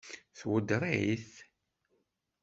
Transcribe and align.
Tweddeṛ-it? 0.39 1.31